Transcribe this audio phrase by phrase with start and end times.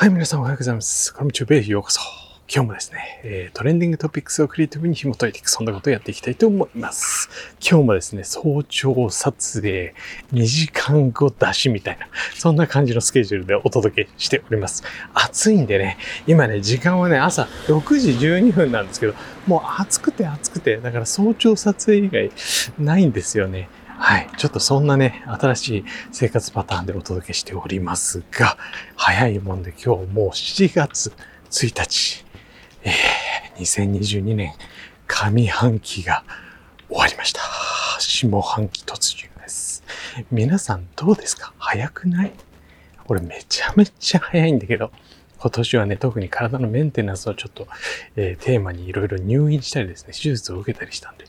[0.00, 1.12] はい、皆さんおはようございます。
[1.12, 2.00] こんにちは、ベイへようこそ。
[2.48, 7.28] 今日もですね、え、トレンディングトピックスをクリエイティブに紐解いていく、そんなことをやっていきたいと思います。
[7.60, 9.94] 今日もですね、早朝撮影、
[10.32, 12.06] 2時間後出しみたいな、
[12.36, 14.84] そんな感じのスケジュールでお届けしております。
[15.14, 19.14] 暑いんでね、今ね、時間はね、朝6時12分なんですけど、
[19.48, 22.30] もう暑くて暑くて、だから早朝撮影以外
[22.78, 23.68] ないんですよね。
[24.00, 24.28] はい。
[24.36, 28.56] ちょっとそんなね、新しい生活パターンでお届けしておりますが、
[28.94, 31.12] 早いもんで今日もう7月
[31.50, 32.24] 1日、
[32.84, 34.54] えー、2022年
[35.08, 36.22] 上半期が
[36.88, 37.40] 終わりました。
[37.98, 39.82] 下半期突入です。
[40.30, 41.52] 皆さんどうですか？
[41.58, 42.32] 早くない？
[43.08, 44.92] 俺めちゃめちゃ早いんだけど、
[45.40, 47.68] 今年はね、特に体のメンテナンスをちょっと、
[48.16, 51.26] えー、テーマにいろいろ入院したりですね、手術を受けたりしたんで、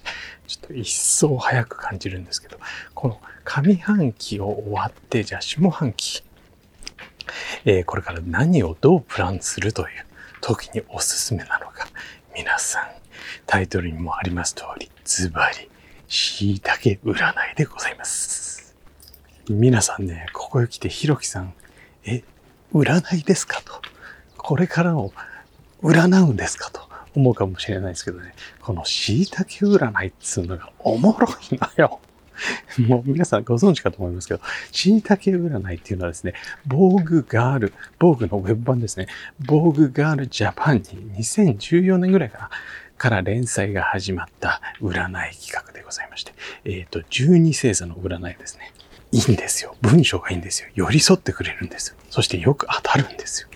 [0.48, 2.58] ちょっと一層早く感じるんですけど、
[2.95, 6.23] この上半期を終わって、じゃあ下半期、
[7.66, 9.88] えー、これから何をどうプランするという
[10.41, 11.88] 時におすすめなのか、
[12.36, 12.84] 皆さん、
[13.45, 15.69] タイトルにもあります通り、ズバリ、
[16.08, 18.75] 椎茸占いでございます。
[19.50, 21.53] 皆さんね、ここへ来てひろきさん、
[22.06, 22.23] え、
[22.73, 23.89] 占いですかと。
[24.40, 25.14] これからを
[25.84, 26.82] 占うんですかと
[27.16, 32.00] 思うかもしれないですけどね、この椎茸占いっつうのがおもろいのよ。
[32.88, 36.34] もう皆さんご存知かと思いますけど、椎茸占いっていうのはですね、
[36.66, 39.08] 防具ガール、防具のウェブ版ですね、
[39.46, 40.84] 防具ガールジャパンに
[41.18, 42.50] 2014年ぐらいかな、
[42.98, 46.34] から連載が始まった占い企画でございまして、
[46.66, 48.74] えっ、ー、と、12星座の占いですね。
[49.12, 49.76] いいんですよ。
[49.81, 50.70] 文章がいいんですよ。
[50.76, 51.96] 寄り添ってくれるんですよ。
[52.09, 53.50] そしてよく当たるんですよ。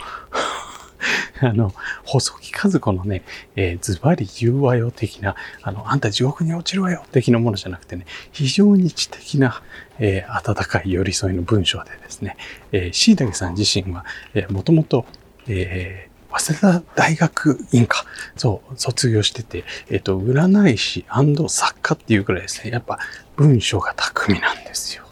[1.49, 1.73] あの、
[2.05, 3.23] 細木和子のね、
[3.55, 9.61] えー、ズバリ言うわよ的な、あの、あんた地獄に落ちるわよ的なものじゃなくてね、非常に知的な、
[9.99, 12.37] えー、温かい寄り添いの文章でですね、
[12.71, 15.05] えー、椎茸さん自身は、えー、もともと、
[15.47, 18.05] えー早稲田大学院か。
[18.35, 21.05] そう、卒業してて、えっ、と、占い師
[21.47, 22.71] 作家っていうくらいですね。
[22.71, 22.97] やっぱ
[23.35, 25.03] 文章が巧みなんですよ。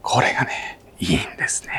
[0.00, 1.72] これがね、いいんですね。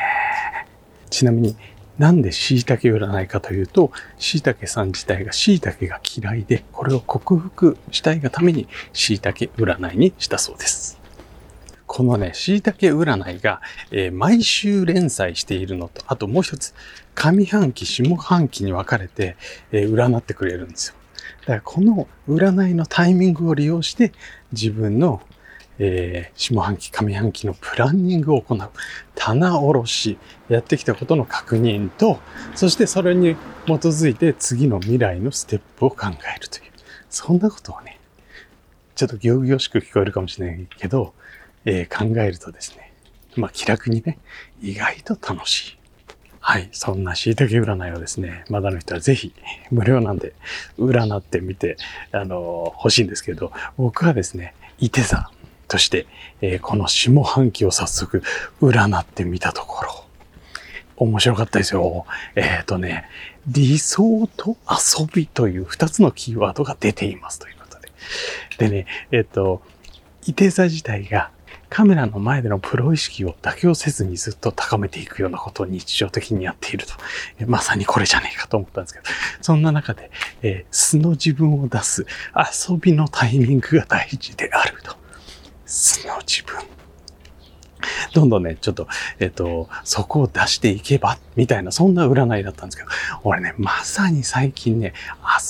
[1.08, 1.56] ちなみに、
[2.02, 10.98] なんで椎茸占いかというと、椎茸さん自体が椎茸が嫌いで、これを克服したいがために椎茸占いにしたそうです。
[11.86, 13.60] このね、椎茸占いが、
[13.92, 16.74] えー、毎週連載しているのと、あともう一つ、
[17.14, 19.36] 上半期、下半期に分かれて、
[19.70, 20.96] えー、占ってくれるんですよ。
[21.42, 24.10] だからこの占いのタイミングを利用して、
[24.50, 25.22] 自分の
[25.84, 28.70] えー、下半期、上半期のプランニングを行う。
[29.16, 32.20] 棚卸し、やってきたことの確認と、
[32.54, 33.34] そしてそれに
[33.66, 36.64] 基づいて次の未来のステップを考えるという。
[37.10, 37.98] そんなことをね、
[38.94, 41.14] ちょっと行々しく聞こえるかもしれないけど、
[41.64, 42.92] えー、考えるとですね、
[43.34, 44.20] まあ気楽にね、
[44.62, 45.78] 意外と楽しい。
[46.38, 46.68] はい。
[46.70, 49.34] そんな椎茸占いをですね、まだの人はぜひ
[49.72, 50.32] 無料なんで
[50.78, 51.76] 占ってみて、
[52.12, 55.30] あの、欲しいんですけど、僕はですね、伊手座
[55.72, 56.06] として、
[56.42, 58.22] えー、この下半期を早速
[58.60, 60.04] 占ってみたところ、
[60.98, 62.04] 面白かったですよ。
[62.34, 63.08] えっ、ー、とね、
[63.46, 67.88] 理想と遊びという二つのキーワードが出ていますということで。
[68.58, 69.62] でね、えっ、ー、と、
[70.26, 71.30] 伊手座自体が
[71.70, 76.92] カメラの前でのプロ意識を妥協せずにずっと高めていくようなことを日常的にやっていると。
[77.46, 79.06] まさにこれじゃねえかと思ったんですけど、
[79.40, 80.10] そんな中で、
[80.42, 82.04] えー、素の自分を出す
[82.36, 85.01] 遊びのタイミングが大事であると。
[85.72, 86.60] 素の自分。
[88.12, 88.86] どんどんね、ちょっと、
[89.18, 92.90] えっと、そこを出していけば、みたいな、そんな占いだったんですけど、
[93.24, 94.92] 俺ね、まさに最近ね、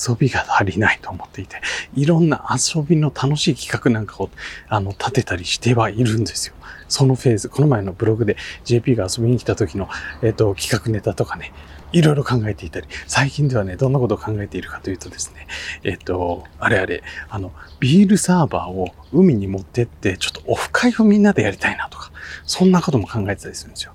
[0.07, 1.61] 遊びが足りないと思っていて、
[1.93, 4.29] いろんな遊びの楽しい企画なんかを、
[4.69, 6.55] あの、立てたりしてはいるんですよ。
[6.87, 9.89] そのフェーズ、この前のブログで JP が遊びに来た時の、
[10.21, 11.51] えっと、企画ネタとかね、
[11.93, 15.47] いろいろ考えていたり、最近ではね、どんなことを考えているかというとですね、
[15.83, 22.11] えっと、あれあれ、あの、ビールサーバーを海に持ってって、ちょっとオフ会をみんなでやりたいなとか、
[22.45, 23.93] そんなことも考えてたりするんですよ。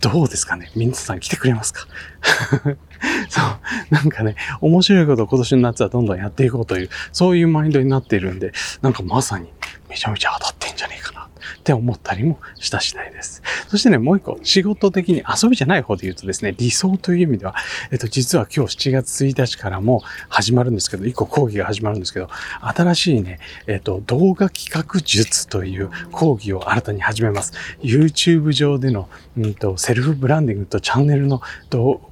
[0.00, 0.70] どうですかね？
[0.74, 1.86] 皆さん来てくれますか？
[3.28, 3.94] そう。
[3.94, 9.52] なんかね、面白いことを今年の夏はどんどんやっていこうという、そういうマインドになっているんで、なんかまさに
[9.90, 11.03] めちゃめちゃ当たってんじゃねえか
[11.64, 13.42] って思ったりもした次第です。
[13.68, 17.54] そしてね、もう一個、仕事的に遊びじゃない方で言うとですね、理想という意味では、
[17.90, 22.28] えっと、実は今日7月1日からも始まるんですけど、一個講義が始まるんですけど、
[22.60, 27.54] 新しいね、えっと、動画企画術という講義を新たに始めます。
[27.82, 29.08] YouTube 上での、
[29.38, 31.40] うんと、セルフブランディングとチャンネルの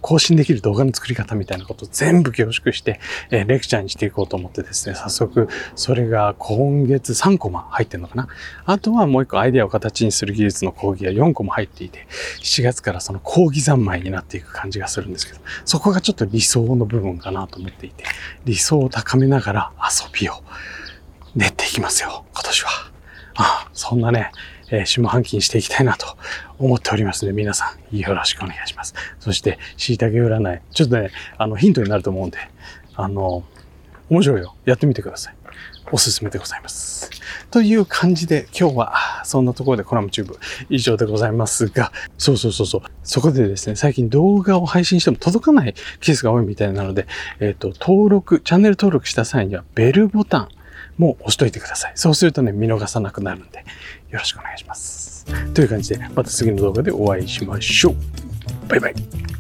[0.01, 3.01] 更新できる動画の作り方みたいなことを全部凝縮して、
[3.31, 8.29] え、レクチャーにしていこうと思ってですね、早速、それが今月3コマ入ってるのかな。
[8.65, 12.07] あとはもう一個アイデアを形にする技術の講義が4個も入っていて、
[12.41, 18.05] 7月からその講義三昧になっていく感じがするんですけど、そこがちょっと理想の部分かなと思っていて、
[18.45, 20.35] 理想を高めながら遊びを
[21.35, 22.71] 練っていきますよ、今年は。
[23.35, 24.31] ああそんなね、
[24.71, 26.17] え、下半期にしていきたいなと
[26.59, 28.95] 思っておりますので、皆さんよろしくお願いします。
[29.21, 30.61] そして、椎茸占い。
[30.71, 32.39] ちょっとね、あの、ヒントになると思うんで、
[32.95, 33.43] あの、
[34.13, 34.55] 面白いよ。
[34.67, 35.35] やってみてください。
[35.91, 37.11] おすすめでございます。
[37.51, 40.39] という感じで今日はそんなところでコラムチューブ
[40.69, 42.83] 以上でございますが、そうそうそうそう。
[43.03, 47.07] そこでですね、最近動画を配信しても届かないケースが多いみたいなので、
[47.41, 50.49] えっ、ー、と、登録、チャンネル登録した際にはベルボタン
[50.99, 51.93] も押しといてください。
[51.95, 53.61] そうするとね、見逃さなくなるんで、
[54.11, 55.25] よろしくお願いします。
[55.55, 57.95] という感じで、また次の動画でお会いしましょう。
[58.69, 59.32] バイバイ。